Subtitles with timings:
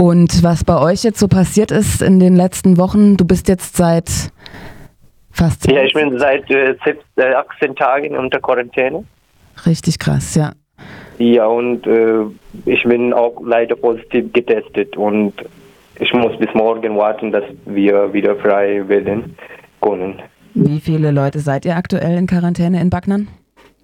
[0.00, 3.76] Und was bei euch jetzt so passiert ist in den letzten Wochen, du bist jetzt
[3.76, 4.08] seit
[5.32, 5.68] fast.
[5.70, 6.76] Ja, ich bin seit äh,
[7.16, 9.04] 18 Tagen unter Quarantäne.
[9.66, 10.52] Richtig krass, ja.
[11.18, 12.26] Ja, und äh,
[12.64, 15.34] ich bin auch leider positiv getestet und
[15.98, 19.36] ich muss bis morgen warten, dass wir wieder frei werden
[19.80, 20.22] können.
[20.54, 23.26] Wie viele Leute seid ihr aktuell in Quarantäne in Backnern?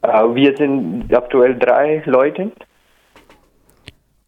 [0.06, 2.52] Uh, wir sind aktuell drei Leute.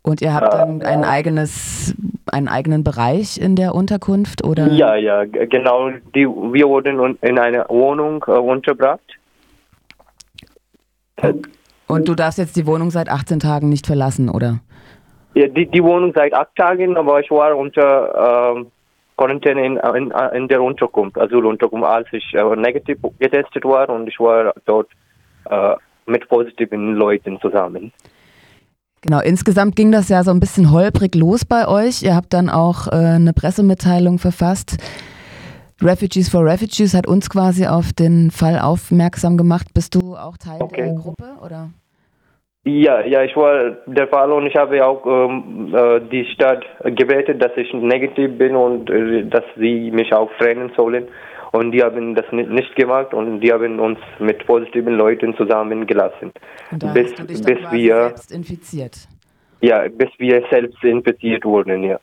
[0.06, 1.92] Und ihr habt dann ein eigenes,
[2.30, 4.68] einen eigenen Bereich in der Unterkunft, oder?
[4.68, 5.90] Ja, ja, genau.
[6.14, 9.00] Die, wir wurden in einer Wohnung äh, untergebracht.
[11.88, 14.60] Und du darfst jetzt die Wohnung seit 18 Tagen nicht verlassen, oder?
[15.34, 18.66] Ja, die, die Wohnung seit acht Tagen, aber ich war unter ähm,
[19.16, 24.20] Quarantäne in, in, in, der Unterkunft, Asylunterkunft, als ich äh, negativ getestet war und ich
[24.20, 24.88] war dort
[25.50, 25.74] äh,
[26.06, 27.92] mit positiven Leuten zusammen.
[29.02, 32.02] Genau, insgesamt ging das ja so ein bisschen holprig los bei euch.
[32.02, 34.78] Ihr habt dann auch äh, eine Pressemitteilung verfasst.
[35.80, 39.74] Refugees for Refugees hat uns quasi auf den Fall aufmerksam gemacht.
[39.74, 40.84] Bist du auch Teil okay.
[40.84, 41.70] der Gruppe oder?
[42.68, 47.38] Ja, ja, ich war der Fall und ich habe auch ähm, äh, die Stadt gebeten,
[47.38, 51.06] dass ich negativ bin und äh, dass sie mich auch trennen sollen.
[51.52, 56.32] Und die haben das nicht gemacht und die haben uns mit positiven Leuten zusammengelassen.
[56.72, 58.96] Und da bis, hast du dich bis wir selbst infiziert.
[59.60, 62.00] Ja, bis wir selbst infiziert wurden, ja.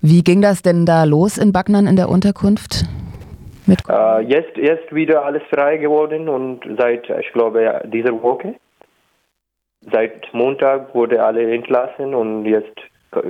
[0.00, 2.84] Wie ging das denn da los in Backnern in der Unterkunft?
[3.66, 8.54] Mit uh, jetzt ist wieder alles frei geworden und seit, ich glaube, dieser Woche,
[9.80, 12.76] seit Montag wurde alle entlassen und jetzt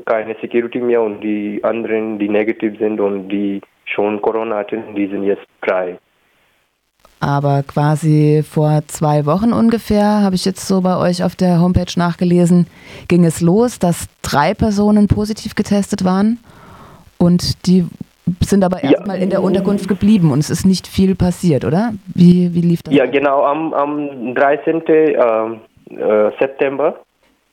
[0.06, 5.06] keine Security mehr und die anderen, die negativ sind und die schon Corona hatten, die
[5.06, 5.98] sind jetzt frei.
[7.20, 11.92] Aber quasi vor zwei Wochen ungefähr, habe ich jetzt so bei euch auf der Homepage
[11.96, 12.66] nachgelesen,
[13.08, 16.38] ging es los, dass drei Personen positiv getestet waren
[17.18, 17.86] und die
[18.40, 19.22] sind aber erstmal ja.
[19.22, 21.94] in der Unterkunft geblieben und es ist nicht viel passiert, oder?
[22.14, 22.94] Wie, wie lief das?
[22.94, 24.82] Ja, genau, am, am 13.
[25.90, 27.00] Äh, September,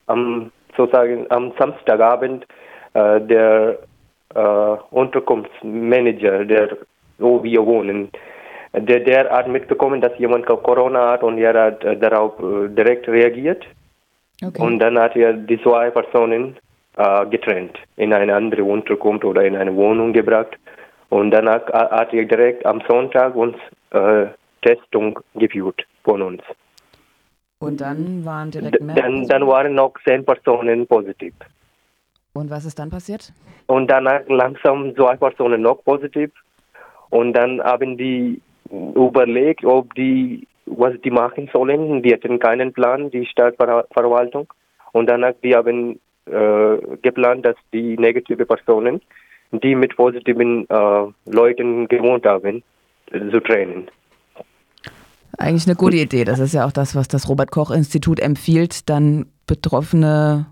[0.07, 2.45] am, sozusagen am Samstagabend,
[2.93, 3.79] äh, der
[4.33, 4.39] äh,
[4.91, 6.77] Unterkunftsmanager, der
[7.17, 8.09] wo wir wohnen,
[8.73, 13.07] der, der hat mitbekommen, dass jemand Corona hat und er hat äh, darauf äh, direkt
[13.07, 13.65] reagiert.
[14.43, 14.61] Okay.
[14.61, 16.57] Und dann hat er die zwei Personen
[17.29, 20.57] getrennt, in eine andere Unterkunft oder in eine Wohnung gebracht.
[21.09, 23.57] Und dann hat, hat er direkt am Sonntag uns
[23.91, 24.27] äh,
[24.61, 26.41] Testung geführt von uns.
[27.59, 28.95] Und dann waren direkt mehr?
[28.95, 31.33] Dann, dann waren noch zehn Personen positiv.
[32.33, 33.31] Und was ist dann passiert?
[33.67, 36.31] Und danach langsam zwei Personen noch positiv.
[37.09, 42.03] Und dann haben die überlegt, ob die, was die machen sollen.
[42.03, 44.51] Die hatten keinen Plan, die Stadtverwaltung.
[44.91, 49.01] Und danach, die haben äh, geplant, dass die negative Personen,
[49.51, 52.63] die mit positiven äh, Leuten gewohnt haben,
[53.11, 53.87] zu trennen.
[55.37, 56.23] Eigentlich eine gute Idee.
[56.23, 60.47] Das ist ja auch das, was das Robert-Koch-Institut empfiehlt, dann betroffene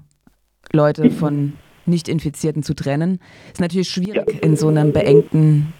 [0.71, 1.53] Leute von
[1.85, 3.19] nicht-Infizierten zu trennen.
[3.51, 4.39] Ist natürlich schwierig ja.
[4.41, 5.73] in so einem beengten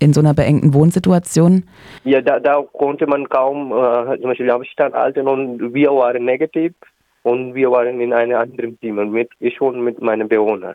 [0.00, 1.64] in so einer beengten Wohnsituation?
[2.04, 6.74] Ja, da, da konnte man kaum äh, zum Beispiel Abstand halten und wir waren negativ
[7.22, 10.74] und wir waren in einem anderen Zimmer, mit, ich und mit meinem Bewohner.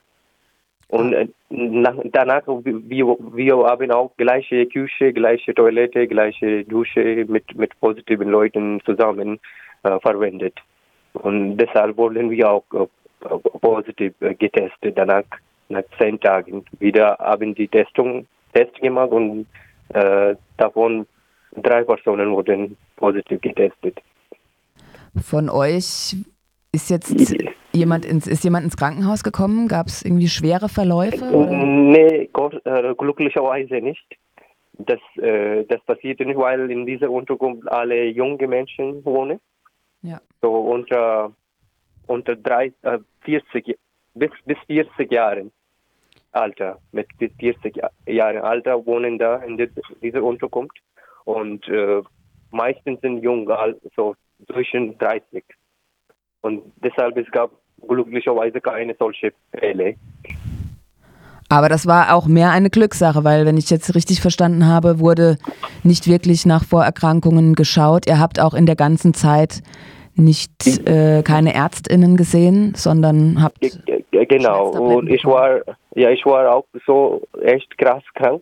[0.92, 7.56] Und äh, nach, danach, wir, wir haben auch gleiche Küche, gleiche Toilette, gleiche Dusche mit,
[7.56, 9.40] mit positiven Leuten zusammen
[9.84, 10.54] äh, verwendet.
[11.14, 14.98] Und deshalb wurden wir auch äh, positiv äh, getestet.
[14.98, 15.24] Danach,
[15.70, 19.48] nach zehn Tagen, wieder haben die Testung, Test gemacht und
[19.94, 21.08] äh, davon
[21.56, 23.98] drei Personen wurden positiv getestet.
[25.22, 26.18] Von euch
[26.74, 27.16] ist jetzt
[27.74, 29.68] jemand ins, ist jemand ins Krankenhaus gekommen?
[29.68, 31.24] Gab es irgendwie schwere Verläufe?
[31.32, 31.52] Oder?
[31.52, 32.30] Nee,
[32.66, 34.06] äh, glücklicherweise nicht.
[34.74, 39.40] Das, äh, das passierte nicht, weil in dieser Unterkunft alle junge Menschen wohnen.
[40.02, 40.20] Ja.
[40.42, 41.32] So unter,
[42.08, 43.78] unter drei, äh, 40,
[44.16, 45.52] bis, bis 40 Jahren
[46.32, 49.58] Alter, mit bis 40 Jahren Alter wohnen da in
[50.02, 50.78] dieser Unterkunft.
[51.26, 52.02] Und äh,
[52.52, 54.16] meistens sind jung, also
[54.52, 55.44] zwischen 30.
[56.42, 57.52] Und deshalb es gab
[57.88, 59.96] glücklicherweise keine solche Fälle.
[61.50, 65.38] Aber das war auch mehr eine Glückssache, weil, wenn ich jetzt richtig verstanden habe, wurde
[65.84, 68.08] nicht wirklich nach Vorerkrankungen geschaut.
[68.08, 69.62] Ihr habt auch in der ganzen Zeit
[70.16, 73.60] nicht äh, keine Ärztinnen gesehen, sondern habt
[74.12, 75.62] genau und ich war
[75.96, 78.42] ja ich war auch so echt krass krank,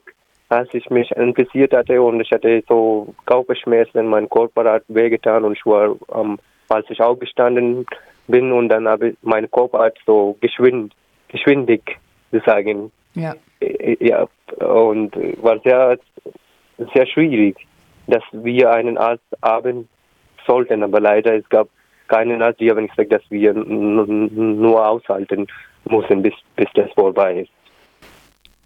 [0.49, 5.53] als ich mich infiziert hatte und ich hatte so Kopfschmerzen, mein Körper hat wehgetan und
[5.53, 6.39] ich war ähm,
[6.69, 7.85] als ich aufgestanden
[8.29, 10.93] bin und dann habe ich mein Kopf hat so geschwind
[11.27, 11.97] geschwindig
[12.31, 12.91] zu sagen.
[13.13, 13.35] Ja.
[13.99, 14.27] Ja,
[14.59, 15.97] und war sehr,
[16.93, 17.57] sehr schwierig,
[18.07, 19.89] dass wir einen Arzt haben
[20.47, 21.67] sollten, aber leider es gab
[22.07, 25.47] keinen Arzt, die haben gesagt, dass wir nur aushalten
[25.89, 27.51] müssen, bis, bis das vorbei ist.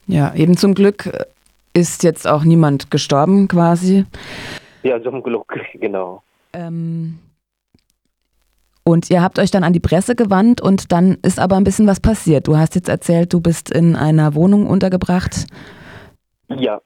[0.08, 1.10] Ja, eben zum Glück
[1.74, 4.06] ist jetzt auch niemand gestorben quasi.
[4.84, 6.22] Ja, zum Glück, genau.
[6.54, 7.20] Ähm,
[8.84, 11.88] und ihr habt euch dann an die Presse gewandt und dann ist aber ein bisschen
[11.88, 12.48] was passiert.
[12.48, 15.48] Du hast jetzt erzählt, du bist in einer Wohnung untergebracht.
[16.50, 16.82] Ja.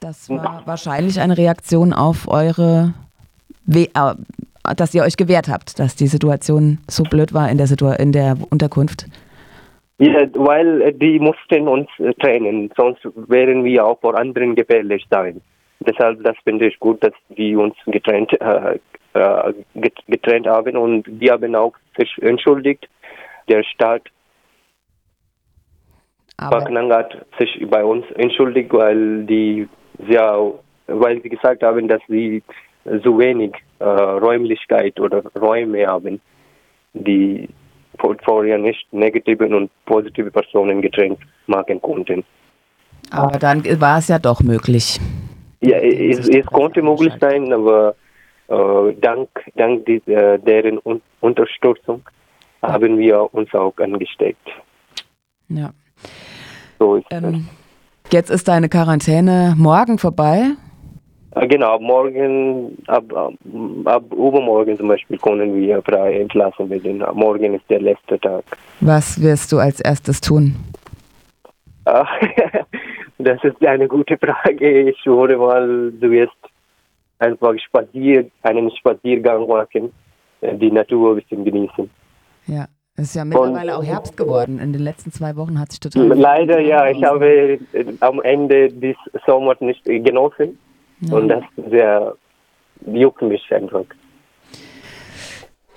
[0.00, 2.94] Das war wahrscheinlich eine Reaktion auf eure,
[3.66, 4.14] We äh,
[4.76, 8.12] dass ihr euch gewehrt habt, dass die Situation so blöd war in der, Situ in
[8.12, 9.06] der Unterkunft.
[9.98, 11.88] Ja, weil die mussten uns
[12.20, 15.40] trennen, sonst wären wir auch vor anderen gefährlich sein.
[15.80, 18.78] Deshalb, das finde ich gut, dass die uns getrennt, äh,
[19.14, 19.52] äh
[20.06, 22.88] getrennt haben und die haben auch sich entschuldigt.
[23.48, 24.02] Der Staat
[26.36, 29.68] Paknang hat sich bei uns entschuldigt, weil die
[30.06, 30.38] ja,
[30.86, 32.42] weil sie gesagt haben, dass sie
[33.04, 36.20] so wenig äh, Räumlichkeit oder Räume haben,
[36.94, 37.48] die
[38.24, 42.24] vorher nicht negative und positive Personen getrennt machen konnten.
[43.10, 45.00] Aber dann war es ja doch möglich.
[45.60, 47.94] Ja, es, es konnte möglich sein, aber
[48.48, 52.02] äh, dank, dank dieser, deren Un Unterstützung
[52.62, 54.48] haben wir uns auch angesteckt.
[55.48, 55.70] Ja.
[56.78, 57.48] So ist ähm,
[58.12, 60.52] jetzt ist deine Quarantäne morgen vorbei.
[61.32, 63.32] Äh, genau, morgen, ab, ab,
[63.84, 67.04] ab übermorgen zum Beispiel können wir frei entlassen werden.
[67.14, 68.44] Morgen ist der letzte Tag.
[68.80, 70.54] Was wirst du als erstes tun?
[73.18, 74.90] das ist eine gute Frage.
[74.90, 76.36] Ich würde mal, du wirst
[77.18, 79.92] einfach spazier, einen Spaziergang machen,
[80.40, 81.90] äh, die Natur ein bisschen genießen.
[82.46, 82.66] Ja,
[82.96, 84.58] es ist ja mittlerweile Und, auch Herbst geworden.
[84.60, 86.06] In den letzten zwei Wochen hat sich total.
[86.08, 90.58] Leider ja, ich habe äh, am Ende des Sommers nicht genossen.
[91.00, 91.16] Ja.
[91.16, 92.14] Und das sehr
[92.86, 93.84] juckt mich einfach.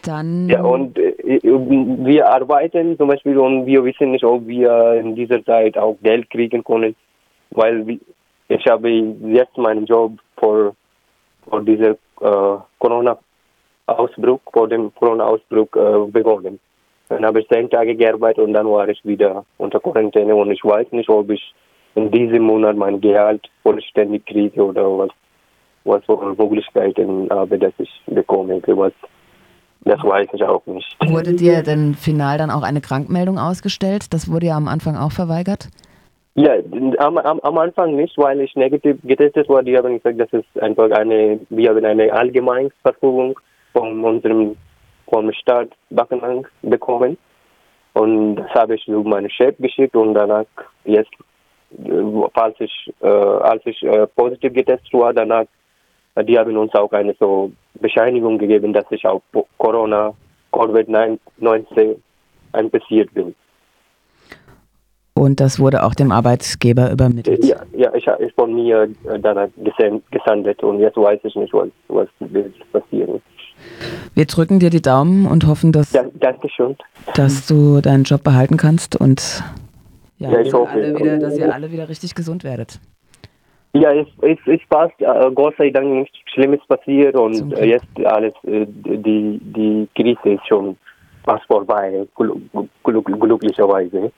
[0.04, 0.50] Dann.
[0.50, 5.44] Ja, und äh, wir arbeiten zum Beispiel und wir wissen nicht, ob wir in dieser
[5.46, 6.96] Zeit auch Geld kriegen können,
[7.52, 8.00] weil
[8.48, 10.76] ich habe jetzt meinen Job vor,
[11.50, 16.60] vor dieser äh, Corona-Ausbruch, vor dem Corona-Ausbruch äh, begonnen.
[17.10, 20.64] Dann habe ich zehn Tage gearbeitet und dann war ich wieder unter Quarantäne und ich
[20.64, 21.54] weiß nicht, ob ich
[21.96, 25.10] in diesem Monat mein Gehalt vollständig kriege oder was,
[25.84, 28.62] was für Möglichkeiten habe, dass ich bekomme.
[28.66, 28.94] Was,
[29.82, 30.96] das weiß ich auch nicht.
[31.06, 34.14] Wurde dir denn final dann auch eine Krankmeldung ausgestellt?
[34.14, 35.70] Das wurde ja am Anfang auch verweigert.
[36.36, 36.56] Ja,
[37.00, 39.64] am, am, am Anfang nicht, weil ich negativ getestet war.
[39.64, 43.40] Die haben gesagt, das ist einfach eine, wir haben eine Allgemeinverfügung
[43.74, 44.56] von unserem
[45.10, 47.18] vom Staat Bakenang bekommen.
[47.94, 50.46] Und das habe ich zu meinem Chef geschickt und danach
[50.86, 51.12] jetzt
[52.34, 55.46] falls ich, äh, als ich äh, positiv getestet war, danach,
[56.16, 59.22] äh, die haben uns auch eine so Bescheinigung gegeben, dass ich auch
[59.58, 60.14] Corona,
[60.52, 61.96] Covid-19
[62.58, 63.34] infiziert bin.
[65.22, 67.46] Und das wurde auch dem Arbeitgeber übermittelt?
[67.46, 69.50] Ja, ja ich habe von mir äh, danach
[70.10, 72.08] gesendet und jetzt weiß ich nicht, was, was
[72.72, 73.22] passiert
[74.16, 76.06] Wir drücken dir die Daumen und hoffen, dass, ja,
[77.14, 79.44] dass du deinen Job behalten kannst und
[80.18, 82.80] ja, ja wieder, dass ihr alle wieder richtig gesund werdet.
[83.74, 84.96] Ja, es, es, es passt,
[85.36, 90.48] Gott sei Dank nichts Schlimmes passiert und äh, jetzt alles, äh, die, die Krise ist
[90.48, 90.76] schon
[91.24, 92.08] fast vorbei,
[92.84, 94.12] glücklicherweise.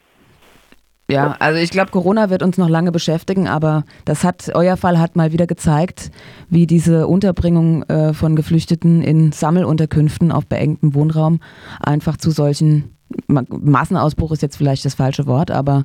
[1.13, 4.99] Ja, also ich glaube, Corona wird uns noch lange beschäftigen, aber das hat, euer Fall
[4.99, 6.11] hat mal wieder gezeigt,
[6.49, 11.39] wie diese Unterbringung äh, von Geflüchteten in Sammelunterkünften auf beengtem Wohnraum
[11.81, 12.93] einfach zu solchen
[13.27, 15.83] Massenausbruch ist jetzt vielleicht das falsche Wort, aber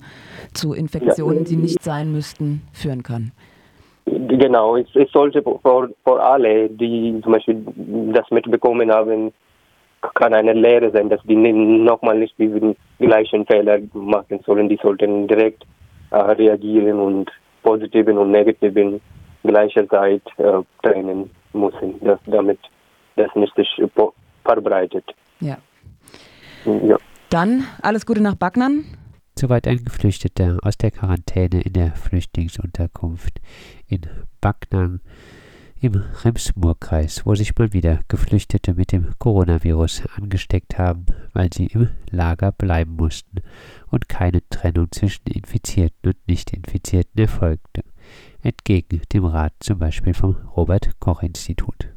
[0.55, 3.33] zu Infektionen, die nicht sein müssten, führen kann.
[4.07, 7.63] Genau, es, es sollte für, für alle, die zum Beispiel
[8.15, 9.33] das mitbekommen haben,
[10.14, 14.69] kann eine Lehre sein, dass die nochmal nicht diesen gleichen Fehler machen sollen.
[14.69, 15.64] Die sollten direkt
[16.11, 17.31] äh, reagieren und
[17.62, 19.00] positiven und negativen
[19.43, 22.59] gleicherzeit äh, trennen müssen, dass, damit
[23.17, 23.69] das nicht sich
[24.45, 25.05] verbreitet.
[25.40, 25.59] Ja.
[26.64, 26.97] ja.
[27.31, 28.85] Dann alles Gute nach Backnern.
[29.38, 33.38] Soweit ein Geflüchteter aus der Quarantäne in der Flüchtlingsunterkunft
[33.87, 34.00] in
[34.40, 35.00] Backnang
[35.81, 41.89] im Rems-Murr-Kreis, wo sich mal wieder Geflüchtete mit dem Coronavirus angesteckt haben, weil sie im
[42.11, 43.43] Lager bleiben mussten
[43.91, 47.85] und keine Trennung zwischen Infizierten und Nicht-Infizierten erfolgte,
[48.43, 51.89] entgegen dem Rat zum Beispiel vom Robert-Koch-Institut.